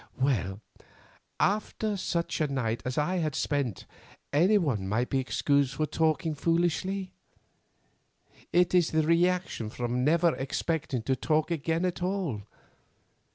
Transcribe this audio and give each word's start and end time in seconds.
Well, 0.17 0.61
after 1.39 1.95
such 1.95 2.41
a 2.41 2.47
night 2.47 2.81
as 2.85 2.97
I 2.97 3.17
had 3.17 3.35
spent 3.35 3.85
anyone 4.33 4.87
might 4.87 5.11
be 5.11 5.19
excused 5.19 5.75
for 5.75 5.85
talking 5.85 6.33
foolishly. 6.33 7.11
It 8.51 8.73
is 8.73 8.89
the 8.89 9.03
reaction 9.03 9.69
from 9.69 10.03
never 10.03 10.35
expecting 10.37 11.03
to 11.03 11.15
talk 11.15 11.51
again 11.51 11.85
at 11.85 12.01
all. 12.01 12.41